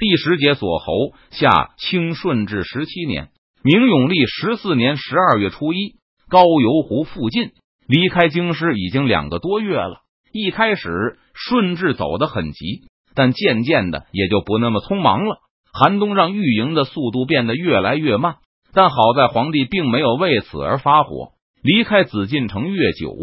[0.00, 3.28] 第十节锁侯，下清顺治十七年，
[3.62, 5.96] 明永历十四年十二月初一，
[6.30, 7.50] 高邮湖附近
[7.86, 10.00] 离开京师已经两个多月了。
[10.32, 12.84] 一开始顺治走得很急，
[13.14, 15.36] 但渐渐的也就不那么匆忙了。
[15.70, 18.36] 寒冬让御营的速度变得越来越慢，
[18.72, 21.32] 但好在皇帝并没有为此而发火。
[21.62, 23.14] 离开紫禁城越久，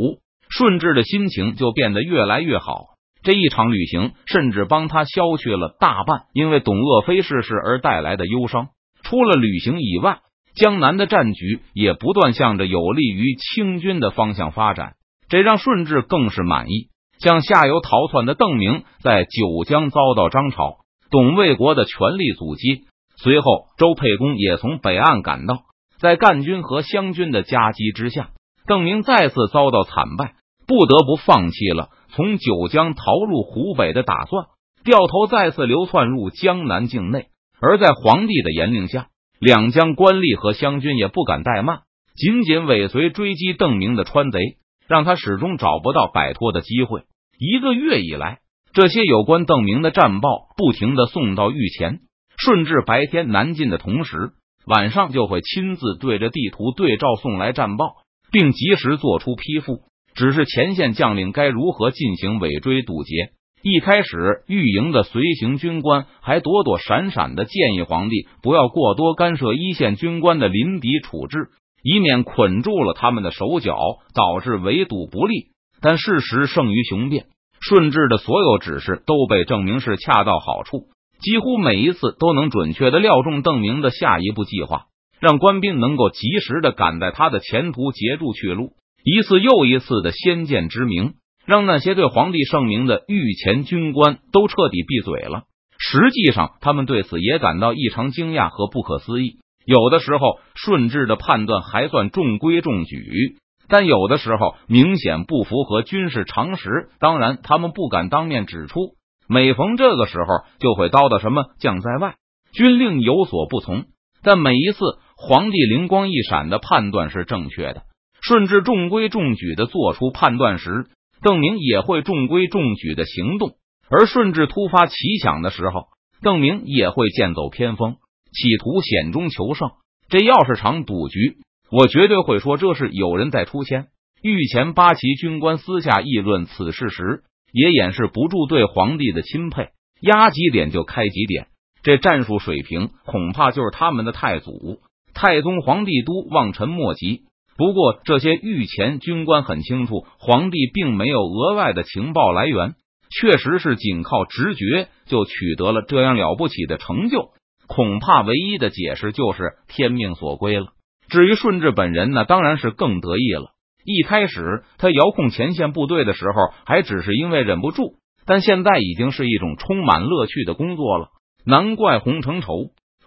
[0.47, 2.96] 顺治的心情就变得越来越好。
[3.27, 8.69] 这一场旅行甚至帮他消去了大半因为董鄂妃逝世而带来的忧伤。
[9.03, 10.19] 除了旅行以外，
[10.55, 14.93] 江南的战局也不断向着有利于清军的方向发展，
[15.27, 16.87] 这让顺治更是满意。
[17.19, 20.77] 向下游逃窜的邓明在九江遭到张朝、
[21.11, 22.85] 董卫国的全力阻击，
[23.17, 25.63] 随后周沛公也从北岸赶到，
[25.99, 28.29] 在赣军和湘军的夹击之下，
[28.67, 30.35] 邓明再次遭到惨败，
[30.65, 31.89] 不得不放弃了。
[32.17, 34.47] 从九江逃入湖北的打算，
[34.83, 37.27] 掉头再次流窜入江南境内。
[37.61, 39.09] 而在皇帝的严令下，
[39.39, 41.81] 两江官吏和湘军也不敢怠慢，
[42.15, 44.39] 紧紧尾随追击邓明的川贼，
[44.87, 47.03] 让他始终找不到摆脱的机会。
[47.37, 48.39] 一个月以来，
[48.73, 51.99] 这些有关邓明的战报不停的送到御前。
[52.35, 54.31] 顺治白天南进的同时，
[54.65, 57.97] 晚上就会亲自对着地图对照送来战报，
[58.31, 59.83] 并及时做出批复。
[60.17, 63.29] 只是前线将领该如何进行尾追堵截？
[63.61, 71.49] 一开始，御营的随行军官还躲躲闪闪的建议皇帝不要过多干涉一线军官的临敌处置，
[71.83, 73.77] 以免捆住了他们的手脚，
[74.15, 75.49] 导致围堵不利。
[75.81, 77.27] 但事实胜于雄辩，
[77.59, 80.87] 顺治的所有指示都被证明是恰到好处，
[81.21, 84.85] 几乎每一次都能准确的料中邓明的下一步计划，
[85.19, 88.71] 让官兵能够及时的赶在他的前途截住去路。
[89.09, 91.13] 一次又一次的先见之明，
[91.45, 95.43] 让那些对皇帝圣明的御前军官都彻底闭嘴了。
[95.79, 99.37] 实际上，他们对此也感到异常惊讶和不可思议。
[99.65, 103.37] 有的时候，顺治的判断还算中规中矩，
[103.69, 106.89] 但有的时候明显不符合军事常识。
[106.99, 108.97] 当然，他们不敢当面指出。
[109.29, 110.25] 每逢这个时候，
[110.59, 112.15] 就会叨叨什么“将在外，
[112.51, 113.85] 军令有所不从”。
[114.21, 114.79] 但每一次，
[115.15, 117.83] 皇帝灵光一闪的判断是正确的。
[118.27, 120.87] 顺治中规中矩的做出判断时，
[121.21, 123.51] 邓明也会中规中矩的行动；
[123.89, 125.85] 而顺治突发奇想的时候，
[126.21, 127.95] 邓明也会剑走偏锋，
[128.33, 129.69] 企图险中求胜。
[130.09, 131.37] 这要是场赌局，
[131.71, 133.87] 我绝对会说这是有人在出千。
[134.21, 137.23] 御前八旗军官私下议论此事时，
[137.53, 139.69] 也掩饰不住对皇帝的钦佩，
[140.01, 141.47] 压几点就开几点，
[141.81, 144.81] 这战术水平恐怕就是他们的太祖
[145.13, 147.21] 太宗皇帝都望尘莫及。
[147.57, 152.75] 不过，这些御前军官很清楚，皇帝并没有额外的情报来源，
[153.09, 157.31] 确实是仅靠直觉就取得了这样了不起的成就。
[157.67, 160.67] 恐怕唯一的解释就是天命所归了。
[161.09, 163.51] 至于顺治本人，那当然是更得意了。
[163.83, 171.07] 一开始他遥控前线部队的时候，还只是因为忍不住，但现在已经是一种充满乐趣的工作了。
[171.45, 172.53] 难怪洪承畴、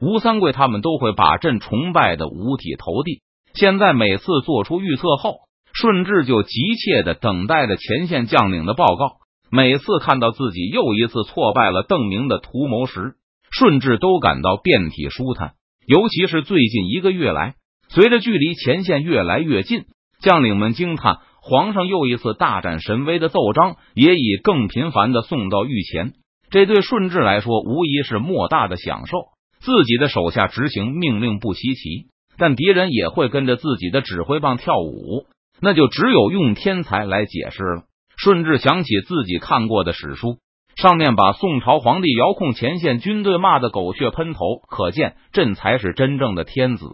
[0.00, 3.22] 吴三桂他们都会把朕崇拜的五体投地。
[3.54, 5.40] 现在每次做出预测后，
[5.72, 9.16] 顺治就急切的等待着前线将领的报告。
[9.50, 13.14] 每次看到自己又一次挫败了邓明的图谋时，
[13.50, 15.54] 顺治都感到遍体舒坦。
[15.86, 17.54] 尤其是最近一个月来，
[17.88, 19.86] 随着距离前线越来越近，
[20.22, 26.12] 将领们惊叹皇上又一次大展神威的奏章也已更频繁的送到御前。
[26.50, 29.18] 这对顺治来说无疑是莫大的享受。
[29.60, 32.09] 自己的手下执行命令不稀奇。
[32.40, 35.26] 但敌人也会跟着自己的指挥棒跳舞，
[35.60, 37.82] 那就只有用天才来解释了。
[38.16, 40.38] 顺治想起自己看过的史书，
[40.74, 44.40] 上面把宋朝皇帝遥控前线军队骂的狗血喷头，
[44.70, 46.86] 可见朕才是真正的天子，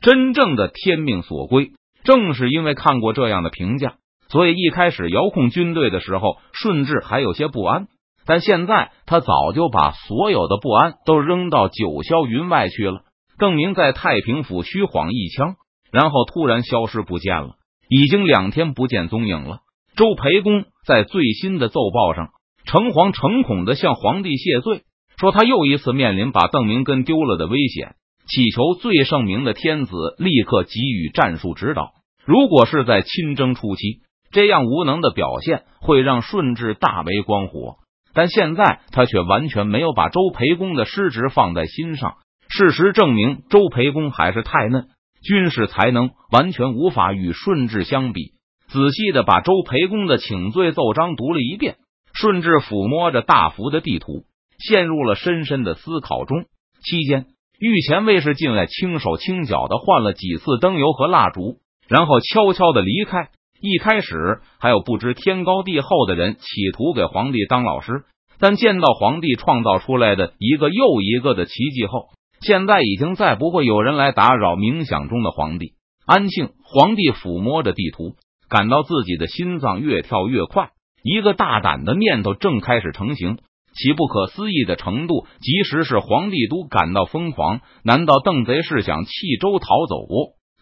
[0.00, 1.72] 真正的天命所归。
[2.02, 3.96] 正是因为看过这样的评价，
[4.30, 7.88] 所以一开始遥控军队的时候，顺治还有些不安。
[8.24, 13.02] 但现在他早就把所有的不安都扔到九霄云外去了。
[13.38, 15.54] 邓明在太平府虚晃一枪，
[15.92, 17.50] 然后突然消失不见了，
[17.88, 19.60] 已经两天不见踪影了。
[19.96, 22.30] 周培公在最新的奏报上
[22.64, 24.82] 诚惶诚恐的向皇帝谢罪，
[25.18, 27.94] 说他又一次面临把邓明跟丢了的危险，
[28.26, 31.92] 祈求最圣明的天子立刻给予战术指导。
[32.24, 34.02] 如果是在亲征初期，
[34.32, 37.76] 这样无能的表现会让顺治大为光火，
[38.12, 42.16] 但现在他却完全没有把周培公的失职放在心上。
[42.48, 44.88] 事实证明，周培公还是太嫩，
[45.22, 48.32] 军事才能完全无法与顺治相比。
[48.68, 51.76] 仔细的把周培公的请罪奏章读了一遍，
[52.12, 54.24] 顺治抚摸着大幅的地图，
[54.58, 56.44] 陷入了深深的思考中。
[56.82, 57.26] 期间，
[57.58, 61.58] 御前卫士进来，轻手轻脚的换了几次灯油和蜡烛，
[61.88, 63.28] 然后悄悄的离开。
[63.60, 68.04] 一开始还有不知天高地厚的人企图给皇帝当老师，
[68.38, 72.10] 但见到皇帝创造出来的一个又一个的奇迹后，
[72.40, 75.74] 现在已经再不会有人来打扰冥想中的皇帝。
[76.06, 78.16] 安庆皇帝抚摸着地图，
[78.48, 80.70] 感到自己的心脏越跳越快。
[81.02, 83.38] 一个大胆的念头正开始成型，
[83.74, 87.60] 其不可思议的程度，即使是皇帝都感到疯狂。
[87.84, 89.10] 难道邓贼是想弃
[89.40, 89.96] 州逃走？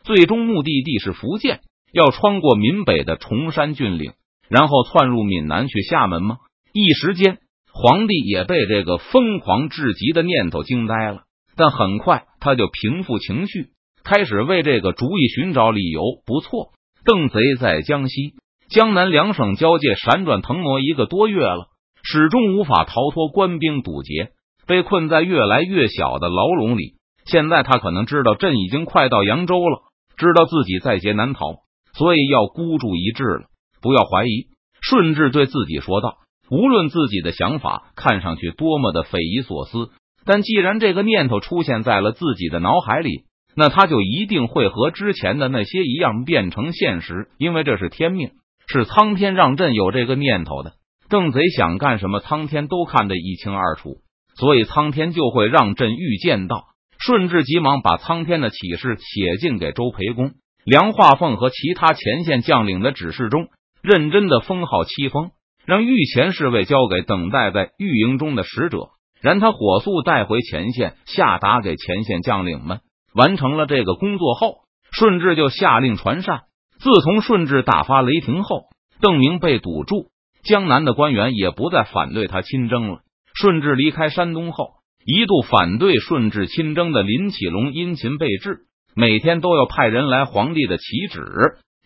[0.02, 1.60] 最终目的地是福建，
[1.92, 4.12] 要穿过闽北的崇山峻岭，
[4.48, 6.38] 然后窜入闽南去厦门吗？
[6.72, 7.38] 一时间，
[7.72, 11.22] 皇帝也被这个疯狂至极的念头惊呆了。
[11.56, 13.70] 但很快，他就平复情绪，
[14.04, 16.02] 开始为这个主意寻找理由。
[16.26, 16.72] 不错，
[17.04, 18.34] 邓贼在江西。
[18.68, 21.68] 江南两省交界，闪转腾挪一个多月了，
[22.02, 24.32] 始终无法逃脱官兵堵截，
[24.66, 26.96] 被困在越来越小的牢笼里。
[27.24, 29.82] 现在他可能知道朕已经快到扬州了，
[30.16, 31.60] 知道自己在劫难逃，
[31.94, 33.44] 所以要孤注一掷了。
[33.80, 34.48] 不要怀疑，
[34.80, 36.18] 顺治对自己说道
[36.50, 39.90] ：“无论自己的想法看上去多么的匪夷所思，
[40.26, 43.24] 但既然这个念头出现在了自己的脑海里，
[43.56, 48.32] 那他就一定会和之前的那些一样变成现实，因为这是天命。”
[48.68, 50.72] 是苍天让朕有这个念头的，
[51.08, 53.98] 邓贼想干什么，苍天都看得一清二楚，
[54.34, 56.64] 所以苍天就会让朕预见到。
[56.98, 60.32] 顺治急忙把苍天的启示写进给周培公、
[60.64, 63.46] 梁化凤和其他前线将领的指示中，
[63.82, 65.30] 认真的封号七封，
[65.64, 68.88] 让御前侍卫交给等待在御营中的使者，
[69.20, 72.80] 然他火速带回前线，下达给前线将领们。
[73.14, 74.58] 完成了这个工作后，
[74.92, 76.42] 顺治就下令传膳。
[76.78, 78.64] 自从顺治大发雷霆后，
[79.00, 80.08] 邓明被堵住，
[80.44, 82.98] 江南的官员也不再反对他亲征了。
[83.34, 84.74] 顺治离开山东后，
[85.04, 91.22] 一度反对顺治亲征的林启龙殷勤备至，每天都要派人来皇帝的旗旨。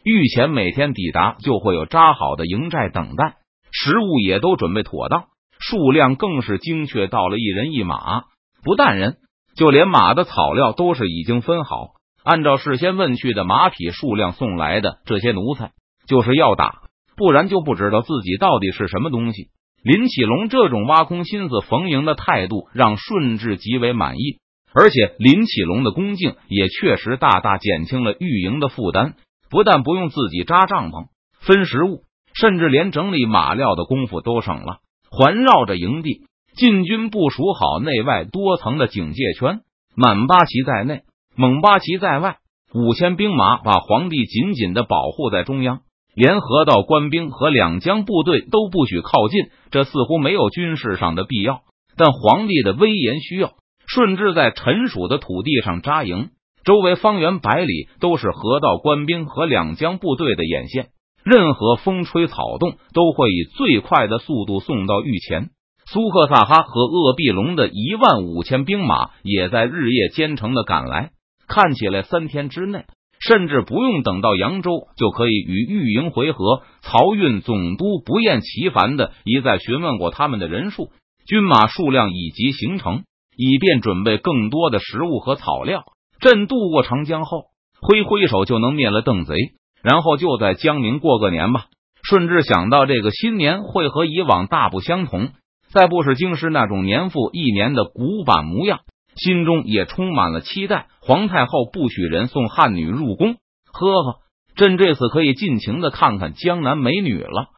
[0.02, 3.34] 御前每天抵达，就会有扎好的营寨等待，
[3.70, 5.26] 食物也都准备妥当，
[5.60, 8.22] 数量更是精确到了一人一马。
[8.64, 9.18] 不但人，
[9.54, 11.90] 就连马的草料都是已经分好。
[12.24, 15.70] 按照事先问去的马匹数量送来的这些奴才，
[16.06, 16.82] 就是要打，
[17.16, 19.48] 不然就不知道自己到底是什么东西。
[19.82, 24.36] 林启龙这种挖空心思逢迎的态度，让顺治极为满意，
[24.74, 29.14] 而且林启龙的恭敬也确实大大减轻了御营的负担，
[29.48, 31.06] 不但不用自己扎帐篷、
[31.40, 32.02] 分食物，
[32.34, 34.80] 甚至连整理马料的功夫都省了。
[35.10, 36.22] 环绕着营地，
[36.54, 39.60] 禁军部署好内外多层的警戒圈，
[39.96, 41.02] 满八旗在内。
[41.36, 42.36] 蒙八旗在外，
[42.72, 45.80] 五千兵马把皇帝紧紧的保护在中央，
[46.14, 49.46] 连河道官兵和两江部队都不许靠近。
[49.70, 51.62] 这似乎没有军事上的必要，
[51.96, 53.52] 但皇帝的威严需要。
[53.86, 56.28] 顺治在陈属的土地上扎营，
[56.64, 60.90] 周围方圆百里都是河道官兵和两江部队的眼线，
[61.24, 65.50] 任何风吹草动都会以最快的速度送到御前。
[65.86, 71.10] 苏克萨哈和鄂必隆的一万五千兵马也在日夜兼程的赶来。
[71.48, 72.84] 看起来三天之内，
[73.18, 76.62] 甚至不用等到扬州，就可以与御营回合。
[76.82, 80.90] 漕运总督不厌其烦的一再询问过他们的人数、
[81.26, 83.02] 军马数量以及行程，
[83.36, 85.82] 以便准备更多的食物和草料。
[86.20, 87.46] 朕渡过长江后，
[87.80, 89.34] 挥挥手就能灭了邓贼，
[89.82, 91.66] 然后就在江宁过个年吧。
[92.02, 95.30] 顺治想到这个新年会和以往大不相同，
[95.72, 98.80] 再不是京师那种年复一年的古板模样。
[99.16, 100.86] 心中也充满了期待。
[101.02, 103.34] 皇太后不许人送汉女入宫，
[103.72, 104.18] 呵呵，
[104.54, 107.48] 朕这次可以尽情的看看江南美女了。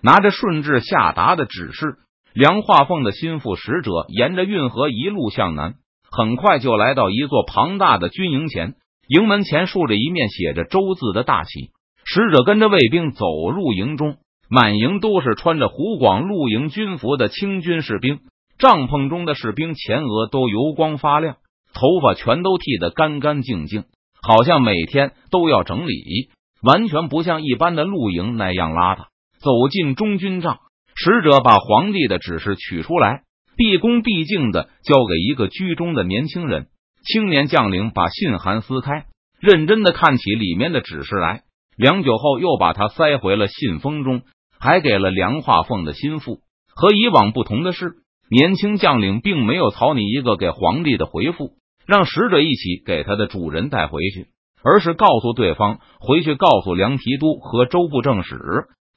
[0.00, 1.96] 拿着顺治下达的指示，
[2.34, 5.74] 梁化凤的心腹使者沿着运河一路向南，
[6.10, 8.74] 很快就来到一座庞大的军营前。
[9.08, 11.70] 营门前竖着一面写着“周”字的大旗，
[12.04, 14.16] 使者跟着卫兵走入营中，
[14.50, 18.20] 满营都是穿着湖广露营军服的清军士兵。
[18.58, 21.36] 帐篷中的士兵前额都油光发亮，
[21.72, 23.84] 头发全都剃得干干净净，
[24.20, 26.28] 好像每天都要整理，
[26.62, 29.06] 完全不像一般的露营那样邋遢。
[29.38, 30.58] 走进中军帐，
[30.96, 33.22] 使者把皇帝的指示取出来，
[33.56, 36.66] 毕恭毕敬的交给一个居中的年轻人。
[37.10, 39.06] 青年将领把信函撕开，
[39.40, 41.42] 认真的看起里面的指示来。
[41.76, 44.22] 良久后，又把它塞回了信封中，
[44.60, 46.40] 还给了梁化凤的心腹。
[46.74, 47.94] 和以往不同的是。
[48.30, 51.52] 年轻将领并没有草拟一个给皇帝的回复，
[51.86, 54.26] 让使者一起给他的主人带回去，
[54.62, 58.36] 而是告诉对方回去告诉梁提督和周部正使，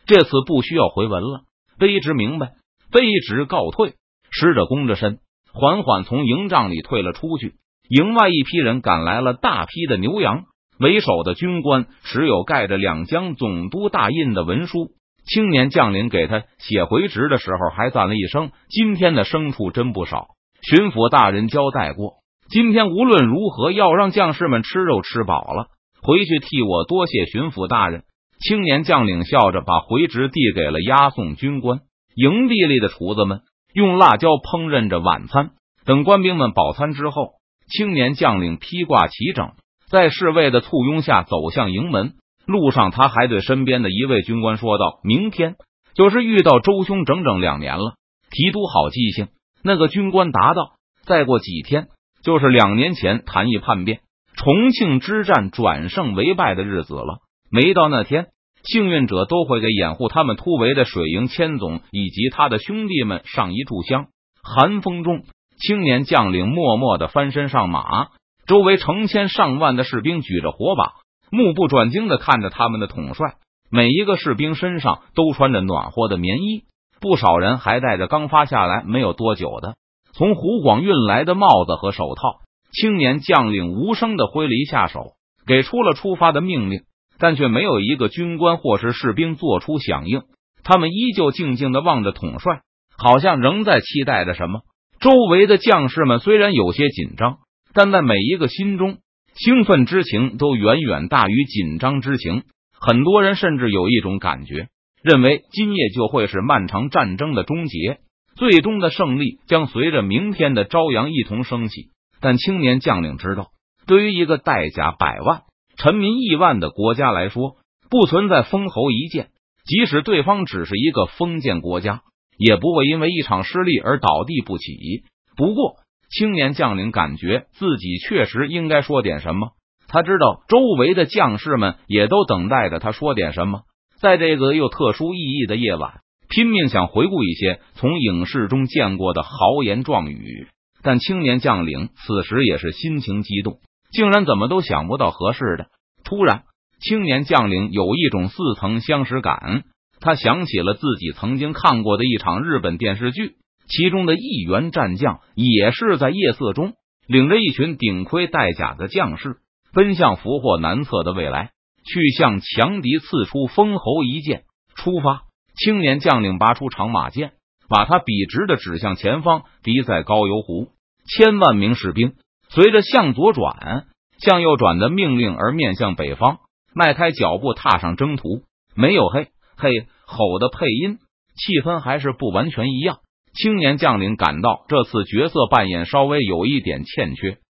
[0.05, 1.43] 这次不需要回文了，
[1.79, 2.55] 卑职明白，
[2.91, 3.93] 卑职告退。
[4.31, 5.19] 使者弓着身，
[5.53, 7.53] 缓缓从营帐里退了出去。
[7.89, 10.43] 营外一批人赶来了，大批的牛羊。
[10.79, 14.91] 为首的军官持有盖着两江总督大印的文书。
[15.23, 20.29] 青年将领给他写回执的时候，还赞了一声：“今天的牲畜真不少。”
[20.67, 22.15] 巡抚大人交代过，
[22.49, 25.67] 今天无论如何要让将士们吃肉吃饱了。
[26.01, 28.03] 回去替我多谢巡抚大人。
[28.39, 31.81] 青年将领笑着把回执递给了押送军官。
[32.15, 33.41] 营地里的厨子们
[33.73, 35.51] 用辣椒烹饪着晚餐。
[35.85, 37.33] 等官兵们饱餐之后，
[37.71, 39.53] 青年将领披挂齐整。
[39.89, 42.13] 在侍卫的簇拥下走向营门，
[42.45, 45.55] 路上他还对身边的一位军官说道：“明天
[45.95, 47.95] 就是遇到周兄整整两年了，
[48.29, 49.27] 提督好记性。”
[49.63, 50.73] 那个军官答道
[51.05, 51.87] ：“再过几天
[52.23, 53.99] 就是两年前谭毅叛变、
[54.35, 57.19] 重庆之战转胜为败的日子了。
[57.51, 58.27] 没到那天，
[58.63, 64.07] 幸运者都会给掩护他们突围的水营千总以及他的兄弟们上一炷香。”
[64.41, 65.23] 寒风中，
[65.61, 68.09] 青年将领默默的翻身上马。
[68.47, 70.93] 周围成千上万的士兵举着火把，
[71.31, 73.35] 目不转睛的看着他们的统帅。
[73.69, 76.63] 每一个士兵身上都穿着暖和的棉衣，
[76.99, 79.75] 不少人还戴着刚发下来没有多久的
[80.11, 82.41] 从湖广运来的帽子和手套。
[82.73, 85.13] 青年将领无声的挥了一下手，
[85.45, 86.81] 给出了出发的命令，
[87.19, 90.23] 但却没有一个军官或是士兵做出响应。
[90.63, 92.61] 他们依旧静静的望着统帅，
[92.97, 94.61] 好像仍在期待着什么。
[95.01, 97.39] 周围的将士们虽然有些紧张。
[97.73, 98.97] 但在每一个心中，
[99.33, 102.43] 兴奋之情都远远大于紧张之情。
[102.77, 104.67] 很多人甚至有一种感觉，
[105.01, 107.99] 认为今夜就会是漫长战争的终结，
[108.35, 111.91] 最终的胜利将随着明天的朝阳一同升起。
[112.19, 113.51] 但青年将领知道，
[113.87, 115.43] 对于一个代价百万、
[115.77, 117.55] 臣民亿万的国家来说，
[117.89, 119.29] 不存在封侯一剑。
[119.63, 122.01] 即使对方只是一个封建国家，
[122.37, 125.03] 也不会因为一场失利而倒地不起。
[125.35, 125.75] 不过，
[126.09, 129.49] 青年将领感觉自己确实应该说点什么。
[129.87, 133.61] 他知道周围的将士们也都等待着他说点什么。
[133.99, 140.47] 在这个又特殊意义的夜晚，拼命想回顾一些从影视中见过的豪言壮语。
[140.81, 143.59] 但青年将领此时也是心情激动，
[143.91, 145.67] 竟然怎么都想不到合适的。
[146.03, 146.43] 突然，
[146.79, 149.63] 青年将领有一种似曾相识感。
[150.01, 153.35] 他想起了自己曾经看过的一场日本电视剧。
[153.67, 156.73] 其中的一员战将也是在夜色中
[157.07, 159.37] 领着一群顶盔戴甲的将士，
[159.71, 161.51] 奔向俘获难测的未来，
[161.85, 164.43] 去向强敌刺出封侯一剑。
[164.75, 165.23] 出发！
[165.55, 167.31] 青年将领拔出长马剑，
[167.69, 170.69] 把他笔直的指向前方，敌在高邮湖。
[171.07, 172.13] 千万名士兵
[172.49, 173.85] 随着向左转、
[174.17, 176.39] 向右转的命令而面向北方，
[176.73, 178.43] 迈开脚步踏上征途。
[178.75, 179.29] 没有黑
[179.61, 179.69] 配
[180.07, 180.97] 吼的配音，
[181.35, 182.97] 气氛还是不完全一样。
[183.33, 187.37] 青年将领感到这次角色扮演稍微有一点欠缺，